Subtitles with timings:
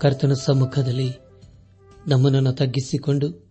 [0.00, 1.12] ಕರ್ತನ ಸಮ್ಮುಖದಲ್ಲಿ
[2.06, 3.46] ನಮ್ಮನನ್ನು ತಗ್ಗಿಸಿಕೊಂಡು,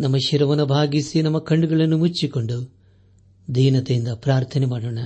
[0.00, 2.74] ನಮ್ಮ ಶಿರವನ್ನು ಭಾಗಿಸಿ, ನಮ್ಮ ಕಣ್ಣುಗಳನ್ನು ಮುಚ್ಚಿಕೊಂಡು
[3.54, 4.98] ದೀನತೆಯಿಂದ ಪ್ರಾರ್ಥನೆ ಮಾಡೋಣ.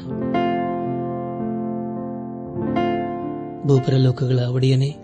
[3.68, 4.96] ಭೂಪರಲೋಕಗಳ ಒಡೆಯನೆ,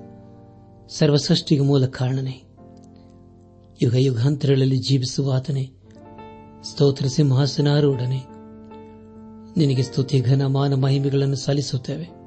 [0.88, 2.42] ಸರ್ವಸೃಷ್ಟಿಗೆ ಮೂಲ ಕಾರಣನೇ
[3.82, 5.70] ಯುಗ ಯುಗಾಂತರಗಳಲ್ಲಿ ಜೀವಿಸುವ ಆತನೆ,
[6.62, 8.24] ಸ್ತೋತ್ರ ಸಿಂಹಾಸನಾರೂಢನೆ
[9.56, 12.19] ನಿನಗೆ ಸ್ತುತಿ ಘನ ಮಾನ ಮಹಿಮೆಗಳನ್ನು ಸಲ್ಲಿಸುತ್ತೇವೆ.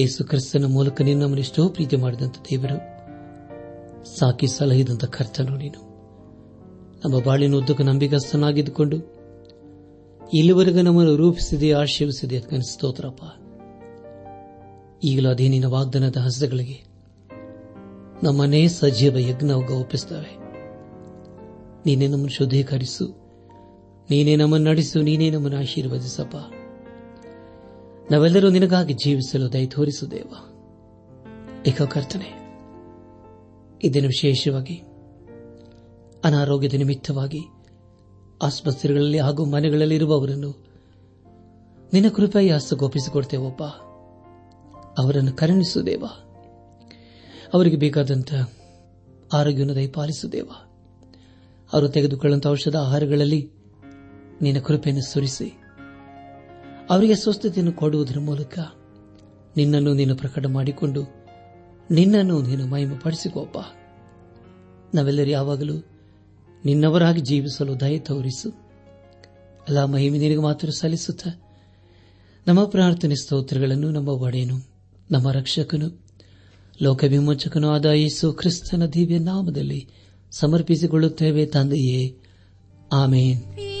[0.00, 2.92] ಯೇಸು ಕ್ರಿಸ್ತನ ಮೂಲಕ ನೀನು ನಮ್ಮನ್ನು ಎಷ್ಟೋ ಪ್ರೀತಿ ಮಾಡಿದಂಥ ದೇವರು.
[4.18, 5.92] ಸಾಕಿ ಸಲಹಿದಂಥ ಖರ್ಚನು ನೀನು.
[7.04, 8.96] ನಮ್ಮ ಬಾಳಿನ ಉದ್ದಕ್ಕೂ ನಂಬಿಕಸ್ಥನಾಗಿದ್ದುಕೊಂಡು
[10.34, 13.22] ಇಲ್ಲಿವರೆಗೂ ನಮ್ಮನ್ನು ರೂಪಿಸಿದೆ ಆಶೀರ್ವಿಸಿದೆ ಸ್ತೋತ್ರಪ್ಪ.
[15.04, 16.84] ಈಗಲೂ ಅದೇ ನಿನ್ನ ವಾಗ್ದಾನದ ಹಸ್ತಗಳಿಗೆ
[18.22, 20.38] ನಮ್ಮನೇ ಸಜೀವ ಯಜ್ಞವಾಗ ಒಪ್ಪಿಸ್ತವೆ
[21.86, 23.06] ನೀನೇ ನಮ್ಮನ್ನು ಶುದ್ಧೀಕರಿಸು.
[24.10, 25.02] ನೀನೇ ನಮ್ಮನ್ನು ನಡೆಸು.
[25.02, 26.36] ನೀನೇ ನಮ್ಮನ್ನು ಆಶೀರ್ವದಿಸಪ್ಪ.
[28.12, 30.34] ನಾವೆಲ್ಲರೂ ನಿನಗಾಗಿ ಜೀವಿಸಲು ದಯ ತೋರಿಸು ದೇವ.
[31.66, 32.28] ಏಕ ಕರ್ತನೆ,
[33.82, 34.74] ಇದನ್ನು ವಿಶೇಷವಾಗಿ,
[36.24, 37.40] ಅನಾರೋಗ್ಯದ ನಿಮಿತ್ತವಾಗಿ,
[38.42, 40.64] ಆಸ್ಪತ್ರೆಗಳಲ್ಲಿ ಹಾಗೂ ಮನೆಗಳಲ್ಲಿ ಇರುವವರನ್ನು
[41.92, 43.62] ನಿನ್ನ ಕೃಪೆಯ ಹಸ್ತಗೋಪಿಸಿಕೊಡ್ತೇವಪ್ಪ
[44.98, 46.04] ಅವರನ್ನು ಕರುಣಿಸುದೇವ
[47.54, 48.34] ಅವರಿಗೆ ಬೇಕಾದಂಥ
[49.32, 50.48] ಆರೋಗ್ಯವನ್ನು ದಯಪಾಲಿಸುದೇವ
[51.72, 53.50] ಅವರು ತೆಗೆದುಕೊಳ್ಳುವಂಥ ಔಷಧ ಆಹಾರಗಳಲ್ಲಿ
[54.42, 55.61] ನಿನ್ನ ಕೃಪೆಯನ್ನು ಸುರಿಸಿ.
[56.92, 58.58] ಅವರಿಗೆ ಸ್ವಸ್ಥತೆಯನ್ನು ಕೊಡುವುದರ ಮೂಲಕ
[59.56, 61.02] ನಿನ್ನನ್ನು ನೀನು ಪ್ರಕಟ ಮಾಡಿಕೊಂಡು
[61.90, 63.58] ನಿನ್ನನ್ನು ನೀನು ಮಹಿಮ ಪಡಿಸಿಕೊಪ್ಪ
[64.94, 65.74] ನಾವೆಲ್ಲರೂ ಯಾವಾಗಲೂ
[66.64, 68.50] ನಿನ್ನವರಾಗಿ ಜೀವಿಸಲು ದಯ ತೋರಿಸು.
[69.68, 71.28] ಎಲ್ಲ ಮಹಿಮೆ ನಿನಗೆ ಮಾತ್ರ ಸಲ್ಲಿಸುತ್ತ
[72.46, 74.68] ನಮ್ಮ ಪ್ರಾರ್ಥನೆ ಸ್ತೋತ್ರಗಳನ್ನು ನಮ್ಮ ಒಡೆಯನು,
[75.10, 76.06] ನಮ್ಮ ರಕ್ಷಕನು
[76.82, 79.88] ಲೋಕ ವಿಮೋಚಕನೂ ಆದ ಯೇಸು ಕ್ರಿಸ್ತನ ದಿವ್ಯ ನಾಮದಲ್ಲಿ
[80.30, 82.16] ಸಮರ್ಪಿಸಿಕೊಳ್ಳುತ್ತೇವೆ ತಂದೆಯೇ.
[82.92, 83.71] ಆಮೇನ್.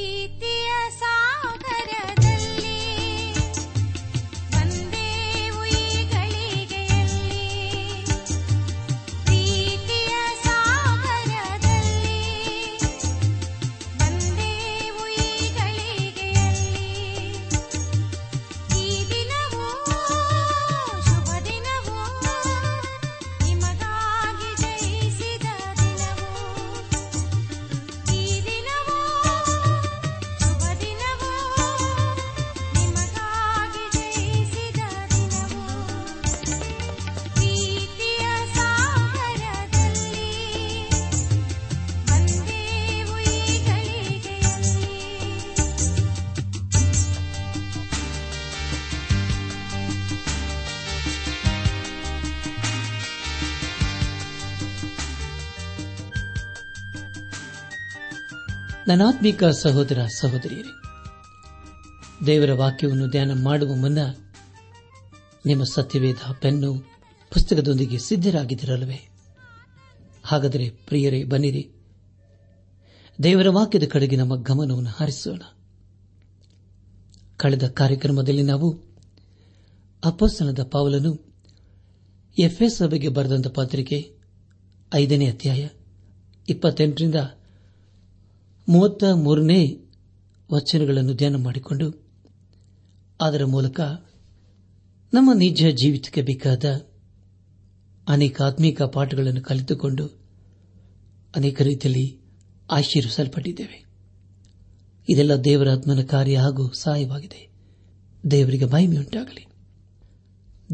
[58.92, 60.72] ನನಾತ್ಮಿಕ ಸಹೋದರ ಸಹೋದರಿಯರೇ,
[62.26, 63.98] ದೇವರ ವಾಕ್ಯವನ್ನು ಧ್ಯಾನ ಮಾಡುವ ಮುನ್ನ
[65.46, 66.74] ನಿಮ್ಮ ಸತ್ಯವೇದ ಪೆನ್ನು
[67.32, 69.08] ಪುಸ್ತಕದೊಂದಿಗೆ ಸಿದ್ಧರಾಗಿದ್ದಿರಲ್ವೇ
[70.24, 71.70] ಹಾಗಾದರೆ ಪ್ರಿಯರೇ, ಬನ್ನಿರಿ.
[73.22, 75.42] ದೇವರ ವಾಕ್ಯದ ಕಡೆಗೆ ನಮ್ಮ ಗಮನವನ್ನು ಹಾರಿಸೋಣ.
[77.36, 78.82] ಕಳೆದ ಕಾರ್ಯಕ್ರಮದಲ್ಲಿ ನಾವು
[80.04, 81.34] ಅಪೋಸ್ತನದ ಪಾವಲನು
[82.38, 84.16] ಎಫ್ಎಸ್ ಸಭೆಗೆ ಬರೆದಂತ ಪತ್ರಿಕೆ
[84.94, 85.68] ಐದನೇ ಅಧ್ಯಾಯ
[86.48, 87.14] ಇಪ್ಪತ್ತೆಂಟರಿಂದ
[88.68, 89.80] ಮೂವತ್ತ ಮೂರನೇ
[90.52, 92.06] ವಚನಗಳನ್ನು ಧ್ಯಾನ ಮಾಡಿಕೊಂಡು
[93.20, 93.80] ಅದರ ಮೂಲಕ
[95.14, 96.64] ನಮ್ಮ ನಿಜ ಜೀವಿತಕ್ಕೆ ಬೇಕಾದ
[98.08, 100.06] ಅನೇಕ ಆತ್ಮೀಕ ಪಾಠಗಳನ್ನು ಕಲಿತುಕೊಂಡು
[101.36, 102.20] ಅನೇಕ ರೀತಿಯಲ್ಲಿ
[102.70, 103.84] ಆಶೀರ್ವಿಸಲ್ಪಟ್ಟಿದ್ದೇವೆ.
[105.08, 107.50] ಇದೆಲ್ಲ ದೇವರ ಆತ್ಮನ ಕಾರ್ಯ ಹಾಗೂ ಸಹಾಯವಾಗಿದೆ.
[108.30, 109.46] ದೇವರಿಗೆ ಮಹಿಮೆಯುಂಟಾಗಲಿ.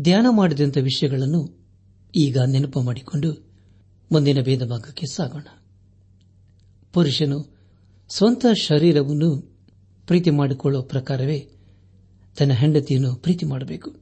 [0.02, 1.58] ಧ್ಯಾನ ಮಾಡಿದಂಥ ವಿಷಯಗಳನ್ನು
[2.16, 3.50] ಈಗ ನೆನಪು ಮಾಡಿಕೊಂಡು
[4.12, 5.46] ಮುಂದಿನ ಭೇದ ಭಾಗಕ್ಕೆ ಸಾಗೋಣ.
[6.92, 7.57] ಪುರುಷನು
[8.10, 9.56] ಸ್ವಂತ ಶರೀರವನ್ನು
[10.06, 11.50] ಪ್ರೀತಿ ಮಾಡಿಕೊಳ್ಳುವ ಪ್ರಕಾರವೇ
[12.38, 13.96] ತನ್ನ ಹೆಂಡತಿಯನ್ನು ಪ್ರೀತಿ ಮಾಡಬೇಕು.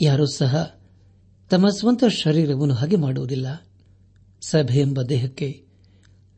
[0.00, 0.80] ಯಾರೂ ಸಹ
[1.50, 3.66] ತಮ್ಮ ಸ್ವಂತ ಶರೀರವನ್ನು ಹಾಗೆ ಮಾಡುವುದಿಲ್ಲ.
[4.40, 5.66] ಸಭೆ ಎಂಬ ದೇಹಕ್ಕೆ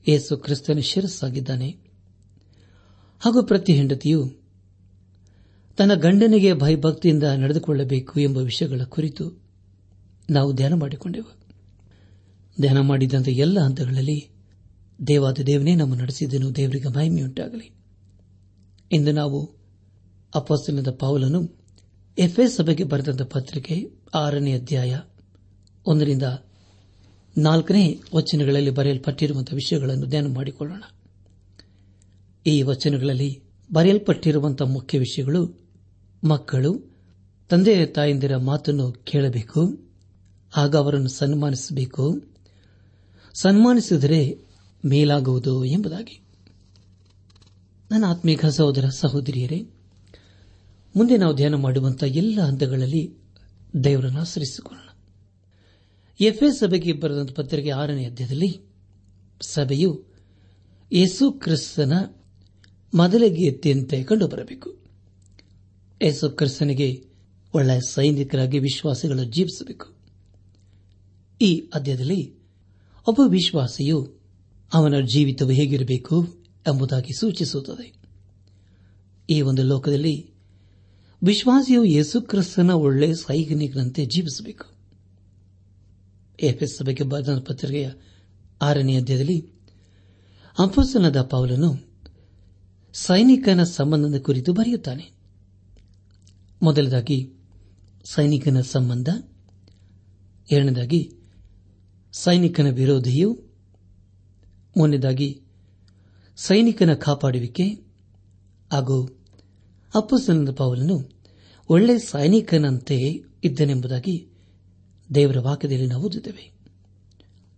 [0.09, 1.77] ಯೇಸು ಕ್ರಿಸ್ತನ ಶಿರಸ್ಸಾಗಿದ್ದಾನೆ.
[3.21, 4.37] ಹಾಗೂ ಪ್ರತಿ ಹೆಂಡತಿಯು
[5.77, 9.43] ತನ್ನ ಗಂಡನಿಗೆ ಭಯಭಕ್ತಿಯಿಂದ ನಡೆದುಕೊಳ್ಳಬೇಕು ಎಂಬ ವಿಷಯಗಳ ಕುರಿತು
[10.31, 11.37] ನಾವು ಧ್ಯಾನ ಮಾಡಿಕೊಂಡೆವು.
[12.61, 14.32] ಧ್ಯಾನ ಮಾಡಿದಂಥ ಎಲ್ಲ ಹಂತಗಳಲ್ಲಿ
[15.07, 17.71] ದೇವಾದ ದೇವನೇ ನಮ್ಮ ನಡೆಸಿದನು ದೇವರಿಗೆ ಮಹಿಮೆಯುಂಟಾಗಲಿ.
[18.93, 19.51] ಇಂದು ನಾವು
[20.35, 21.57] ಅಪಸ್ತನದ ಪೌಲನು
[22.19, 25.01] ಎಫ್ಎ ಸಭೆಗೆ ಬರೆದಂತ ಪತ್ರಿಕೆ ಆರನೇ ಅಧ್ಯಾಯ
[25.87, 26.23] ಒಂದರಿಂದ
[27.39, 30.83] ನಾಲ್ಕನೇ ವಚನಗಳಲ್ಲಿ ಬರೆಯಲ್ಪಟ್ಟಿರುವಂತಹ ವಿಷಯಗಳನ್ನು ಧ್ಯಾನ ಮಾಡಿಕೊಳ್ಳೋಣ.
[32.47, 35.61] ಈ ವಚನಗಳಲ್ಲಿ ಬರೆಯಲ್ಪಟ್ಟಿರುವಂತಹ ಮುಖ್ಯ ವಿಷಯಗಳು
[36.25, 36.97] ಮಕ್ಕಳು,
[37.49, 39.79] ತಂದೆ ತಾಯಂದಿರ ಮಾತನ್ನು ಕೇಳಬೇಕು,
[40.57, 42.23] ಆಗ ಅವರನ್ನು ಸನ್ಮಾನಿಸಬೇಕು.
[43.35, 44.52] ಸನ್ಮಾನಿಸಿದರೆ
[44.85, 46.21] ಮೇಲಾಗುವುದು ಎಂಬುದಾಗಿ.
[47.91, 49.67] ನನ್ನ ಆತ್ಮೀಕ ಸಹೋದರ ಸಹೋದರಿಯರೇ,
[50.97, 53.15] ಮುಂದೆ ನಾವು ಧ್ಯಾನ ಮಾಡುವಂತಹ ಎಲ್ಲ ಹಂತಗಳಲ್ಲಿ
[53.85, 54.89] ದೇವರನ್ನು ಆಶ್ರಯಿಸಿಕೊಳ್ಳೋಣ.
[56.21, 58.61] ಎಫ್ಎ ಸಭೆಗೆ ಬರೆದಂತ ಪತ್ರಿಕೆ ಆರನೇ ಅಧ್ಯಾಯದಲ್ಲಿ
[59.41, 60.05] ಸಭೆಯು
[60.93, 61.93] ಯೇಸು ಕ್ರಿಸ್ತನ
[62.95, 64.77] ಮೊದಲಿಗೆ ಎತ್ತಿಯಂತೆ ಕಂಡುಬರಬೇಕು
[66.03, 67.05] ಯೇಸು ಕ್ರಿಸ್ತನಿಗೆ
[67.55, 69.87] ಒಳ್ಳೆಯ ಸೈನಿಕರಾಗಿ ವಿಶ್ವಾಸಿಗಳು ಜೀವಿಸಬೇಕು.
[71.41, 72.35] ಈ ಅಧ್ಯಾಯದಲ್ಲಿ
[73.09, 74.22] ಒಬ್ಬ ವಿಶ್ವಾಸಿಯು
[74.75, 76.27] ಅವನ ಜೀವಿತವು ಹೇಗಿರಬೇಕು
[76.67, 77.95] ಎಂಬುದಾಗಿ ಸೂಚಿಸುತ್ತದೆ.
[79.31, 80.31] ಈ ಒಂದು ಲೋಕದಲ್ಲಿ
[81.23, 84.65] ವಿಶ್ವಾಸಿಯು ಯೇಸುಕ್ರಿಸ್ತನ ಒಳ್ಳೆ ಸೈನಿಕನಂತೆ ಜೀವಿಸಬೇಕು.
[86.43, 87.91] ಎಫ್ಎಸ್ ಸಭೆಗೆ ಬರೆದ ಪತ್ರಿಕೆಯ
[88.63, 89.47] ಆರನೇ ಅಧ್ಯಾಯದಲ್ಲಿ
[90.59, 91.93] ಅಪಸನದ ಪೌಲನು
[92.93, 95.11] ಸೈನಿಕನ ಸಂಬಂಧದ ಕುರಿತು ಬರೆಯುತ್ತಾನೆ.
[96.63, 97.33] ಮೊದಲದಾಗಿ,
[98.05, 99.09] ಸೈನಿಕನ ಸಂಬಂಧ.
[100.53, 101.13] ಎರಡನೇದಾಗಿ,
[102.13, 103.52] ಸೈನಿಕನ ವಿರೋಧಿಯು
[104.77, 105.41] ಮೂರನೇದಾಗಿ
[106.37, 107.65] ಸೈನಿಕನ ಕಾಪಾಡುವಿಕೆ
[108.73, 109.07] ಹಾಗೂ
[109.95, 111.11] ಅಪ್ಪಸನದ ಪಾವಲನ್ನು
[111.69, 112.97] ಒಳ್ಳೆ ಸೈನಿಕನಂತೆ
[113.45, 114.27] ಇದ್ದನೆಂಬುದಾಗಿ
[115.15, 116.53] ದೇವರ ವಾಕ್ಯದಲ್ಲಿ ನಾವು ಓದುತ್ತೇವೆ.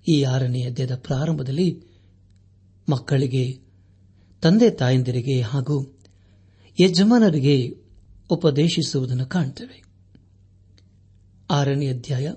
[0.08, 1.82] ಈ ಆರನೇ ಅಧ್ಯಾಯದ ಪ್ರಾರಂಭದಲ್ಲಿ
[2.88, 3.60] ಮಕ್ಕಳಿಗೆ,
[4.42, 5.96] ತಂದೆ ತಾಯಂದಿರಿಗೆ ಹಾಗೂ
[6.80, 7.76] ಯಜಮಾನರಿಗೆ
[8.30, 9.84] ಉಪದೇಶಿಸುವುದನ್ನು ಕಾಣುತ್ತೇವೆ
[11.50, 12.32] ಆರನೇ ಅಧ್ಯಾಯ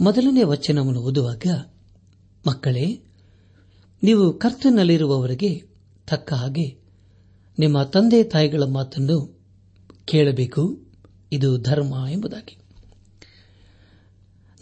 [0.00, 1.46] ಮೊದಲನೇ ವಚನವನ್ನು ಓದುವಾಗ
[2.46, 3.02] ಮಕ್ಕಳೇ
[4.06, 5.62] ನೀವು ಕರ್ತನಲ್ಲಿರುವವರಿಗೆ
[6.06, 6.78] ತಕ್ಕ ಹಾಗೆ
[7.58, 9.40] ನಿಮ್ಮ ತಂದೆ ತಾಯಿಗಳ ಮಾತನ್ನು
[10.04, 10.82] ಕೇಳಬೇಕು.
[11.32, 12.58] ಇದು ಧರ್ಮ ಎಂಬುದಾಗಿ.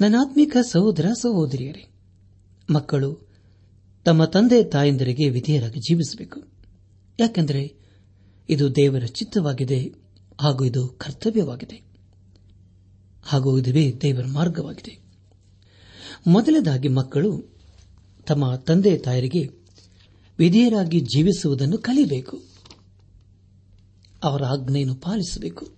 [0.00, 1.94] ನನಾತ್ಮಿಕ ಸಹೋದರ, ಸಹೋದರಿಯರೇ,
[2.70, 3.28] ಮಕ್ಕಳು
[4.04, 6.42] ತಮ್ಮ ತಂದೆ ತಾಯಂದಿರಿಗೆ ವಿಧೇಯರಾಗಿ ಜೀವಿಸಬೇಕು.
[7.20, 7.76] ಯಾಕೆಂದರೆ
[8.48, 9.92] ಇದು ದೇವರ ಚಿತ್ತವಾಗಿದೆ
[10.40, 11.82] ಹಾಗೂ ಇದು ಕರ್ತವ್ಯವಾಗಿದೆ
[13.22, 14.98] ಹಾಗೂ ಇದುವೇ ದೇವರ ಮಾರ್ಗವಾಗಿದೆ.
[16.26, 17.53] ಮೊದಲದಾಗಿ ಮಕ್ಕಳು
[18.26, 19.50] ತಮ್ಮ ತಂದೆ ತಾಯರಿಗೆ
[20.38, 22.42] ವಿಧೇಯರಾಗಿ ಜೀವಿಸುವುದನ್ನು ಕಲಿಯಬೇಕು
[24.22, 25.72] ಅವರ ಆಜ್ಞೆಯನ್ನು ಪಾಲಿಸಬೇಕು.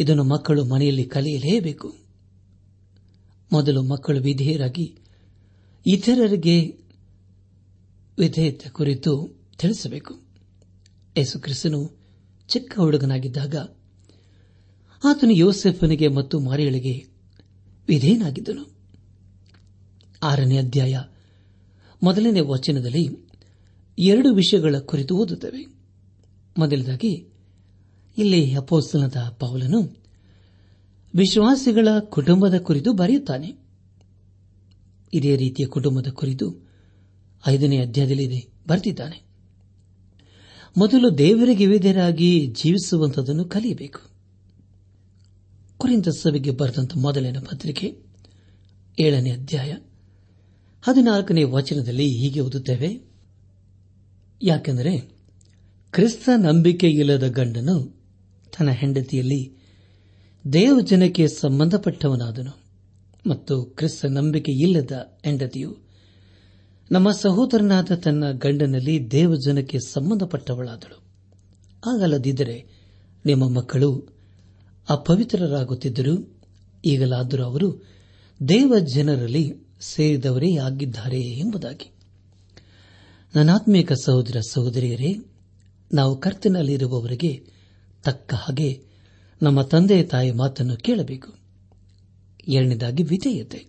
[0.00, 1.94] ಇದನ್ನು ಮಕ್ಕಳು ಮನೆಯಲ್ಲಿ ಕಲಿಯಲೇಬೇಕು.
[3.52, 4.98] ಮೊದಲು ಮಕ್ಕಳು ವಿಧೇಯರಾಗಿ
[5.86, 6.76] ಇತರರಿಗೆ
[8.18, 10.20] ವಿಧೇಯತೆ ಕುರಿತು ತಿಳಿಸಬೇಕು.
[11.16, 11.98] ಯೇಸು ಕ್ರಿಸ್ತನು
[12.48, 13.54] ಚಿಕ್ಕ ಹುಡುಗನಾಗಿದ್ದಾಗ
[15.04, 17.06] ಆತನು ಯೋಸೆಫನಿಗೆ ಮತ್ತು ಮಾರಿಯಳಿಗೆ
[17.88, 18.72] ವಿಧೇಯನಾಗಿದ್ದನು.
[20.22, 21.00] ಆರನೇ ಅಧ್ಯಾಯ
[22.02, 23.08] ಮೊದಲನೇ ವಚನದಲ್ಲಿ
[23.98, 25.66] ಎರಡು ವಿಷಯಗಳ ಕುರಿತು ಓದುತ್ತವೆ.
[26.58, 27.28] ಮೊದಲದಾಗಿ
[28.18, 29.82] ಇಲ್ಲಿ ಅಪೋಸ್ತನದ ಪೌಲನು
[31.14, 33.52] ವಿಶ್ವಾಸಿಗಳ ಕುಟುಂಬದ ಕುರಿತು ಬರೆಯುತ್ತಾನೆ.
[35.14, 36.70] ಇದೇ ರೀತಿಯ ಕುಟುಂಬದ ಕುರಿತು
[37.46, 39.22] ಐದನೇ ಅಧ್ಯಾಯದಲ್ಲಿ ಬರೆದಿದ್ದಾನೆ
[40.76, 44.00] ಮೊದಲು ದೇವರಿಗೆ ವಿಧೇಯರಾಗಿ ಜೀವಿಸುವಂತದನ್ನು ಕಲಿಯಬೇಕು.
[45.76, 47.98] ಕುರಿತ ಸಭೆಗೆ ಬರೆದಂತ ಮೊದಲಿನ ಪತ್ರಿಕೆ
[49.00, 49.74] ಏಳನೇ ಅಧ್ಯಾಯ.
[50.82, 53.00] ಹದಿನಾಲ್ಕನೇ ವಚನದಲ್ಲಿ ಹೀಗೆ ಓದುತ್ತೇವೆ.
[54.42, 54.98] ಯಾಕೆಂದರೆ
[55.90, 58.02] ಕ್ರಿಸ್ತ ನಂಬಿಕೆ ಇಲ್ಲದ ಗಂಡನು
[58.58, 59.56] ತನ್ನ ಹೆಂಡತಿಯಲ್ಲಿ
[60.52, 62.62] ದೇವಜನಕ್ಕೆ ಸಂಬಂಧಪಟ್ಟವನಾದನು
[63.26, 65.76] ಮತ್ತು ಕ್ರಿಸ್ತ ನಂಬಿಕೆ ಇಲ್ಲದ ಹೆಂಡತಿಯು
[66.90, 71.02] ನಮ್ಮ ಸಹೋದರನಾದ ತನ್ನ ಗಂಡನಲ್ಲಿ ದೇವಜನಕ್ಕೆ ಸಂಬಂಧಪಟ್ಟವಳಾದಳು.
[71.86, 72.66] ಆಗಲ್ಲದಿದ್ದರೆ
[73.26, 74.08] ನಿಮ್ಮ ಮಕ್ಕಳು
[74.88, 76.40] ಅಪವಿತ್ರರಾಗುತ್ತಿದ್ದರು
[76.84, 77.86] ಈಗಲಾದರೂ ಅವರು
[78.48, 81.92] ದೇವ ಜನರಲ್ಲಿ ಸೇರಿದವರೇ ಆಗಿದ್ದಾರೆ ಎಂಬುದಾಗಿ.
[83.36, 85.16] ನನಾತ್ಮೀಕ ಸಹೋದರ ಸಹೋದರಿಯರೇ,
[85.94, 87.44] ನಾವು ಕರ್ತನಲ್ಲಿರುವವರಿಗೆ
[88.04, 88.82] ತಕ್ಕ ಹಾಗೆ
[89.42, 91.34] ನಮ್ಮ ತಂದೆ ತಾಯಿ ಮಾತನ್ನು ಕೇಳಬೇಕು.
[92.48, 93.66] ಎರಡನೇದಾಗಿ ವಿಧೇಯತೆ.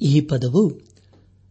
[0.00, 0.80] ಈ ಪದವು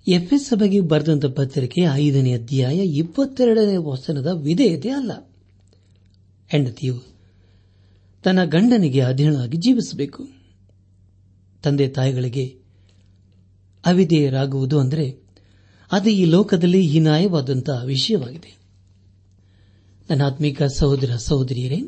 [0.07, 5.11] ಎಫ್ಎಸ್ ಸಭೆಗೆ ಬರೆದಂತ ಪತ್ರಿಕೆ ಐದನೇ ಅಧ್ಯಾಯ ಇಪ್ಪತ್ತೆರಡನೇ ವಚನದ ವಿಧೇಯತೆ ಅಲ್ಲ.
[6.47, 7.03] ಹೆಂಡತಿಯು
[8.23, 10.27] ತನ್ನ ಗಂಡನಿಗೆ ಅಧೀನವಾಗಿ ಜೀವಿಸಬೇಕು.
[11.63, 12.60] ತಂದೆ ತಾಯಿಗಳಿಗೆ
[13.85, 15.21] ಅವಿಧೇಯರಾಗುವುದು ಅಂದರೆ
[15.91, 18.57] ಅದು ಈ ಲೋಕದಲ್ಲಿ ಹೀನಾಯವಾದಂತಹ ವಿಷಯವಾಗಿದೆ.
[20.09, 21.79] ನನ್ನಾತ್ಮೀಕ ಸಹೋದರ ಸಹೋದರಿಯರೇ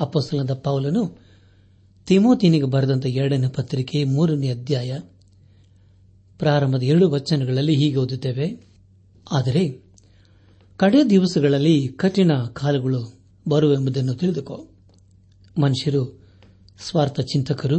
[0.00, 1.18] ಅಪ್ಪಸಲದ ಪೌಲನು
[2.06, 4.98] ತಿಮೋತಿನಿಗೆ ಬರೆದಂತ ಎರಡನೇ ಪತ್ರಿಕೆ ಮೂರನೇ ಅಧ್ಯಾಯ
[6.38, 8.66] ಪ್ರಾರಂಭದ ಎರಡು ವಚನಗಳಲ್ಲಿ ಹೀಗೆ ಓದುತ್ತೇವೆ.
[9.32, 9.84] ಆದರೆ
[10.76, 14.68] ಕಡೆ ದಿವಸಗಳಲ್ಲಿ ಕಠಿಣ ಕಾಲಗಳು ಬರುವೆಂಬುದನ್ನು ತಿಳಿದುಕೋ.
[15.58, 16.20] ಮನುಷ್ಯರು
[16.78, 17.78] ಸ್ವಾರ್ಥ ಚಿಂತಕರು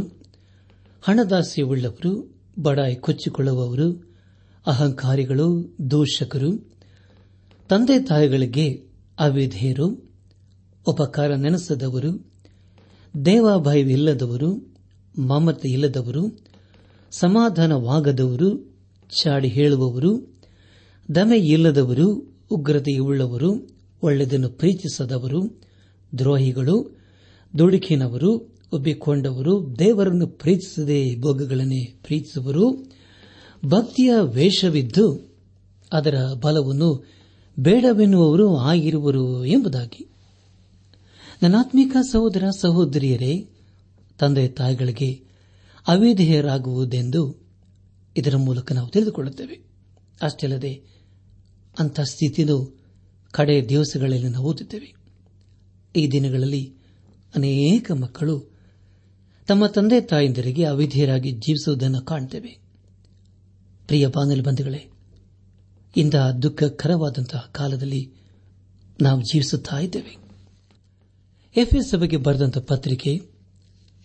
[1.02, 4.10] ಹಣದಾಸೆಯುಳ್ಳವರು ಬಡಾಯಿ ಕೊಚ್ಚಿಕೊಳ್ಳುವವರು,
[4.66, 6.74] ಅಹಂಕಾರಿಗಳು, ದೂಷಕರು,
[7.68, 8.84] ತಂದೆ ತಾಯಿಗಳಿಗೆ
[9.18, 9.88] ಅವಿಧೇಯರು,
[10.88, 12.32] ಉಪಕಾರ ನೆನೆಸದವರು,
[13.24, 14.74] ದೇವಾಭಯವಿಲ್ಲದವರು
[15.18, 16.42] ಮಮತೆ ಇಲ್ಲದವರು
[17.12, 18.78] ಸಮಾಧಾನವಾಗದವರು,
[19.22, 20.38] ಚಾಡಿ ಹೇಳುವವರು
[21.14, 23.68] ದಮೆ ಇಲ್ಲದವರು ಉಗ್ರತೆಯುಳ್ಳವರು,
[24.02, 25.60] ಒಳ್ಳೆಯದನ್ನು ಪ್ರೀತಿಸದವರು,
[26.18, 27.00] ದ್ರೋಹಿಗಳು,
[27.58, 32.92] ದುಡುಕಿನವರು ಒಬ್ಬಿಕೊಂಡವರು ದೇವರನ್ನು ಪ್ರೀತಿಸದೆ ಭೋಗಗಳನ್ನೇ ಪ್ರೀತಿಸುವರು.
[33.66, 35.34] ಭಕ್ತಿಯ ವೇಷವಿದ್ದು
[35.92, 37.04] ಅದರ ಬಲವನ್ನು
[37.58, 40.08] ಬೇಡವೆನ್ನುವರು ಆಗಿರುವರು ಎಂಬುದಾಗಿ.
[41.42, 43.48] ನನಾತ್ಮಿಕ ಸಹೋದರ ಸಹೋದರಿಯರೇ,
[44.18, 45.24] ತಂದೆ ತಾಯಿಗಳಿಗೆ
[45.88, 47.36] ಅವಿಧೇಯರಾಗುವುದೆಂದು
[48.16, 49.64] ಇದರ ಮೂಲಕ ನಾವು ತಿಳಿದುಕೊಳ್ಳುತ್ತೇವೆ.
[50.22, 50.82] ಅಷ್ಟೇ ಅಲ್ಲದೆ,
[51.78, 52.76] ಅಂಥ ಸ್ಥಿತಿಯೂ
[53.30, 54.94] ಕಡೆ ದಿವಸಗಳಲ್ಲಿ ನಾವು ಓದುತ್ತೇವೆ.
[55.96, 56.74] ಈ ದಿನಗಳಲ್ಲಿ
[57.34, 58.49] ಅನೇಕ ಮಕ್ಕಳು
[59.50, 62.58] ತಮ್ಮ ತಂದೆ ತಾಯಂದಿರಿಗೆ ಅವಿಧಿಯರಾಗಿ ಜೀವಿಸುವುದನ್ನು ಕಾಣ್ತೇವೆ.
[63.86, 64.90] ಪ್ರಿಯ ಬಾನಲಿ ಬಂಧುಗಳೇ
[65.96, 68.12] ಇಂತಹ ದುಃಖಕರವಾದಂತಹ ಕಾಲದಲ್ಲಿ
[69.02, 70.16] ನಾವು ಜೀವಿಸುತ್ತಾ ಇದ್ದೇವೆ.
[71.56, 73.22] ಎಫ್ಎಸ್ ಸಭೆಗೆ ಬರೆದಂತಹ ಪತ್ರಿಕೆ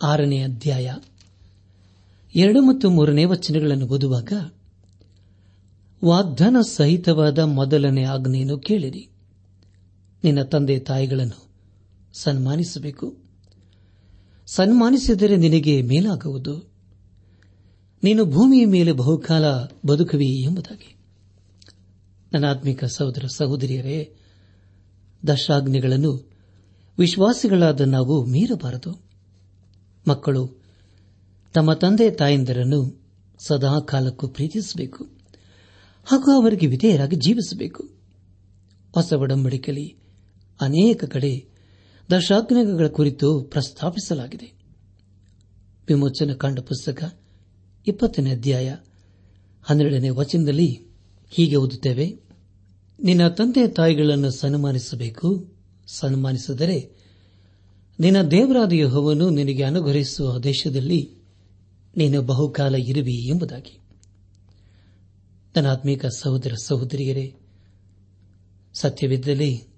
[0.03, 0.93] ಆರನೇ ಅಧ್ಯಾಯ
[2.35, 4.51] ಎರಡು ಮತ್ತು ಮೂರನೇ ವಚನಗಳನ್ನು ಓದುವಾಗ,
[6.05, 9.09] ವಾಗ್ದಾನ ಸಹಿತವಾದ ಮೊದಲನೇ ಆಜ್ಞೆಯನ್ನು ಕೇಳಿರಿ.
[10.23, 11.47] ನಿನ್ನ ತಂದೆ ತಾಯಿಗಳನ್ನು
[12.19, 13.24] ಸನ್ಮಾನಿಸಬೇಕು.
[14.45, 16.71] ಸನ್ಮಾನಿಸಿದರೆ ನಿನಗೆ ಮೇಲಾಗುವುದು.
[18.03, 19.45] ನೀನು ಭೂಮಿಯ ಮೇಲೆ ಬಹುಕಾಲ
[19.87, 20.95] ಬದುಕುವಿ ಎಂಬುದಾಗಿ.
[22.33, 24.15] ನನ್ನ ಆತ್ಮಿಕ ಸಹೋದರ ಸಹೋದರಿಯರೇ,
[25.27, 26.31] ದಶಾಗ್ನಿಗಳನ್ನು
[26.99, 29.01] ವಿಶ್ವಾಸಿಗಳಾದ ನಾವು ಮೀರಬಾರದು.
[30.07, 30.63] ಮಕ್ಕಳು,
[31.53, 33.01] ತಮ್ಮ ತಂದೆ ತಾಯಂದಿರನ್ನು
[33.47, 35.03] ಸದಾ ಕಾಲಕ್ಕೂ ಪ್ರೀತಿಸಬೇಕು.
[36.05, 37.83] ಹಾಗೂ ಅವರಿಗೆ ವಿಧೇಯರಾಗಿ ಜೀವಿಸಬೇಕು.
[38.93, 39.97] ಹೊಸ ಒಡಂಬಡಿಕೆಯಲ್ಲಿ
[40.61, 41.54] ಅನೇಕ ಕಡೆ
[42.11, 44.53] ದಶಾಜ್ಞೆಗಳ ಕುರಿತು ಪ್ರಸ್ತಾಪಿಸಲಾಗಿದೆ.
[45.87, 47.19] ವಿಮೋಚನ ಕಾಂಡ ಪುಸ್ತಕ
[47.87, 48.75] ಇಪ್ಪತ್ತನೇ ಅಧ್ಯಾಯ
[49.63, 50.81] ಹನ್ನೆರಡನೇ ವಚನದಲ್ಲಿ
[51.29, 52.19] ಹೀಗೆ ಓದುತ್ತೇವೆ,
[52.99, 55.53] ನಿನ್ನ ತಂದೆ ತಾಯಿಗಳನ್ನು ಸನ್ಮಾನಿಸಬೇಕು.
[55.87, 56.89] ಸನ್ಮಾನಿಸಿದರೆ
[57.99, 61.09] ನಿನ್ನ ದೇವರಾದ ಯೋಹವನ್ನು ನಿನಗೆ ಅನುಗ್ರಹಿಸುವ ದೇಶದಲ್ಲಿ
[61.97, 63.79] ನೀನು ಬಹುಕಾಲ ಇರುವಿ ಎಂಬುದಾಗಿ.
[65.55, 65.67] ನನ್ನ
[66.09, 67.33] ಸಹೋದರ ಸಹೋದರಿಯರೇ,
[68.73, 69.74] ಸತ್ಯವಿದ್ದಲ್ಲಿ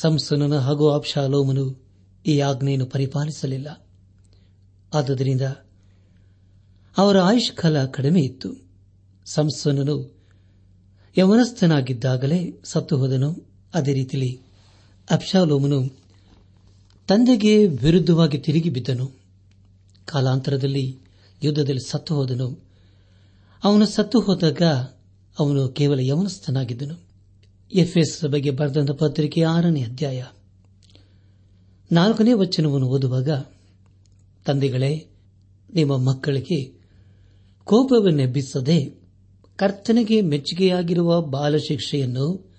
[0.00, 1.84] ಸಂಸನನು ಹಾಗೂ ಅಪ್ಶಾಲೋಮನು
[2.26, 3.86] ಈ ಆಜ್ಞೆಯನ್ನು ಪರಿಪಾಲಿಸಲಿಲ್ಲ.
[4.94, 5.40] ಆದುದರಿಂದ
[6.96, 8.54] ಅವರ ಆಯುಷ್ ಕಾಲ ಕಡಿಮೆ ಇತ್ತು.
[9.26, 10.14] ಸಂಸನನು
[11.18, 13.48] ಯವನಸ್ಥನಾಗಿದ್ದಾಗಲೇ ಸತ್ತು ಹೋದನು.
[13.74, 14.40] ಅದೇ ರೀತಿಯಲ್ಲಿ
[15.10, 15.96] ಅಪ್ಶಾಲೋಮನು
[17.08, 19.10] ತಂದೆಗೆ ವಿರುದ್ಧವಾಗಿ ತಿರುಗಿ ಬಿದ್ದನು.
[20.06, 20.98] ಕಾಲಾಂತರದಲ್ಲಿ
[21.42, 22.64] ಯುದ್ಧದಲ್ಲಿ ಸತ್ತು ಹೋದನು.
[23.64, 24.62] ಅವನು ಸತ್ತು ಹೋದಾಗ
[25.38, 27.03] ಅವನು ಕೇವಲ ಯವನಸ್ಥನಾಗಿದ್ದನು.
[27.72, 30.24] ಎಫ್ಎಸ್ ಬಗ್ಗೆ ಬರೆದಂತ ಪತ್ರಿಕೆ ಆರನೇ ಅಧ್ಯಾಯ.
[31.92, 33.30] ನಾಲ್ಕನೇ ವಚನವನ್ನು ಓದುವಾಗ,
[34.46, 35.06] ತಂದೆಗಳೇ,
[35.74, 36.80] ನಿಮ್ಮ ಮಕ್ಕಳಿಗೆ
[37.64, 38.84] ಕೋಪವನ್ನೆಬ್ಬಿಸದೆ
[39.56, 42.52] ಕರ್ತನಿಗೆ ಮೆಚ್ಚುಗೆಯಾಗಿರುವ ಬಾಲಶಿಕ್ಷೆಯನ್ನು,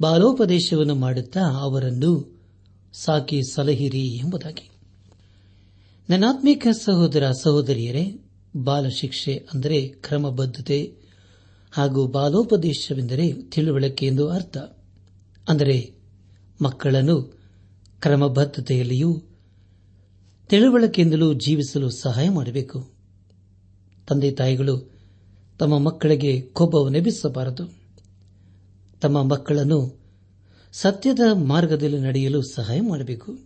[0.00, 2.42] ಬಾಲೋಪದೇಶವನ್ನು ಮಾಡುತ್ತಾ ಅವರನ್ನು
[2.92, 4.70] ಸಾಕಿ ಸಲಹಿರಿ ಎಂಬುದಾಗಿ.
[6.10, 8.20] ನನಾತ್ಮಿಕ ಸಹೋದರ ಸಹೋದರಿಯರೇ,
[8.56, 11.03] ಬಾಲಶಿಕ್ಷೆ ಅಂದರೆ ಕ್ರಮಬದ್ಧತೆ
[11.76, 14.56] ಹಾಗೂ ಬಾಲೋಪದೇಶವೆಂದರೆ ತಿಳುವಳಿಕೆ ಎಂದು ಅರ್ಥ.
[15.48, 15.94] ಅಂದರೆ
[16.62, 17.22] ಮಕ್ಕಳನ್ನು
[18.00, 19.22] ಕ್ರಮಬದ್ಧತೆಯಲ್ಲಿಯೂ
[20.48, 22.90] ತಿಳುವಳಿಕೆಯಿಂದಲೂ ಜೀವಿಸಲು ಸಹಾಯ ಮಾಡಬೇಕು.
[24.08, 24.90] ತಂದೆ ತಾಯಿಗಳು
[25.58, 27.74] ತಮ್ಮ ಮಕ್ಕಳಿಗೆ ಕೋಪವನ್ನೆಬ್ಬಿಸಬಾರದು.
[29.00, 30.00] ತಮ್ಮ ಮಕ್ಕಳನ್ನು
[30.72, 33.38] ಸತ್ಯದ ಮಾರ್ಗದಲ್ಲಿ ನಡೆಯಲು ಸಹಾಯ ಮಾಡಬೇಕು.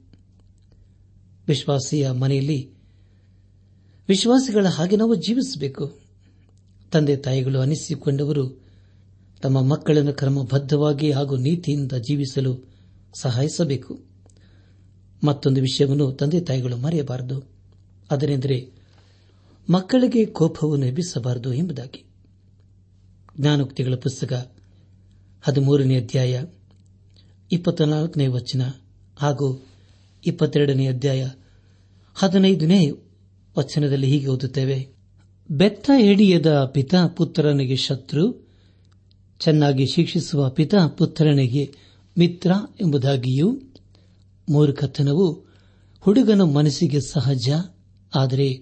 [1.48, 2.70] ವಿಶ್ವಾಸಿಯ ಮನೆಯಲ್ಲಿ
[4.08, 6.07] ವಿಶ್ವಾಸಿಗಳ ಹಾಗೆ ನಾವು ಜೀವಿಸಬೇಕು.
[6.92, 8.68] ತಂದೆ ತಾಯಿಗಳು ಅನಿಸಿಕೊಂಡವರು
[9.42, 12.68] ತಮ್ಮ ಮಕ್ಕಳನ್ನು ಕ್ರಮಬದ್ಧವಾಗಿ ಹಾಗೂ ನೀತಿಯಿಂದ ಜೀವಿಸಲು
[13.20, 14.00] ಸಹಾಯಿಸಬೇಕು.
[15.24, 17.50] ಮತ್ತೊಂದು ವಿಷಯವನ್ನು ತಂದೆ ತಾಯಿಗಳು ಮರೆಯಬಾರದು.
[18.10, 18.70] ಅದನೆಂದರೆ
[19.70, 22.04] ಮಕ್ಕಳಿಗೆ ಕೋಪವನ್ನು ಎಬ್ಬಿಸಬಾರದು ಎಂಬುದಾಗಿ.
[23.40, 24.52] ಜ್ಞಾನೋಕ್ತಿಗಳ ಪುಸ್ತಕ
[25.42, 26.44] ಹದಿಮೂರನೇ ಅಧ್ಯಾಯ
[27.52, 28.62] ಇಪ್ಪತ್ನಾಲ್ಕನೇ ವಚನ
[29.16, 29.66] ಹಾಗೂ
[30.26, 31.28] ಇಪ್ಪತ್ತೆರಡನೇ ಅಧ್ಯಾಯ
[32.14, 32.90] ಹದಿನೈದನೇ
[33.58, 34.97] ವಚನದಲ್ಲಿ ಹೀಗೆ ಓದುತ್ತೇವೆ.
[35.50, 38.48] ಬೆತ್ತ ಎಡಿಯದ ಪಿತಾ ಪುತ್ರನಿಗೆ ಶತ್ರು,
[39.40, 41.74] ಚೆನ್ನಾಗಿ ಶಿಕ್ಷಿಸುವ ಪಿತಾ ಪುತ್ರನಿಗೆ
[42.18, 43.60] ಮಿತ್ರ ಎಂಬುದಾಗಿಯೂ
[44.48, 45.46] ಮೂರ್ಖತನವು
[46.00, 47.48] ಹುಡುಗನ ಮನಸ್ಸಿಗೆ ಸಹಜ,
[48.14, 48.60] ಆದರೆ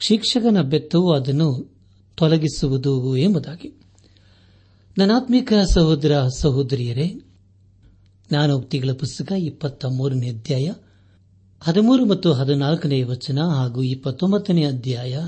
[0.00, 1.78] ಶಿಕ್ಷಕನ ಬೆತ್ತವು ಅದನ್ನು
[2.16, 3.74] ತೊಲಗಿಸುವುದು ಎಂಬುದಾಗಿ.
[4.98, 7.06] ನನಾತ್ಮಿಕ ಸಹೋದರ ಸಹೋದರಿಯರೇ
[8.28, 10.72] ಜ್ಞಾನೋಕ್ತಿಗಳ ಪುಸ್ತಕ ಇಪ್ಪತ್ತ ಮೂರನೇ ಅಧ್ಯಾಯ
[11.60, 15.18] ಹದಿಮೂರು ಮತ್ತು ಹದಿನಾಲ್ಕನೇ ವಚನ ಹಾಗೂ ಇಪ್ಪತ್ತೊಂಬತ್ತನೇ ಅಧ್ಯಾಯ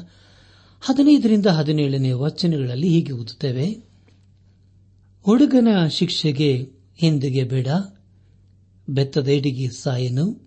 [0.81, 3.79] ಹದಿನೈದರಿಂದ ಹದಿನೇಳನೇ ವಚನಗಳಲ್ಲಿ ಹೀಗೆ ಓದುತ್ತೇವೆ.
[5.23, 7.69] ಹುಡುಗನ ಶಿಕ್ಷೆಗೆ ಹಿಂದಿಗೆ ಬೇಡ.
[8.89, 10.47] ಬೆತ್ತದೇಡಿಗೆ ಸಾಯನು.